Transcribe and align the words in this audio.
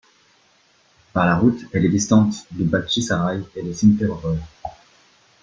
Par 1.13 1.27
la 1.27 1.35
route, 1.35 1.65
elle 1.73 1.85
est 1.85 1.89
distante 1.89 2.47
de 2.53 2.63
de 2.63 2.63
Bakhtchyssaraï 2.69 3.45
et 3.55 3.61
de 3.61 3.67
de 3.67 3.73
Simferopol. 3.73 4.39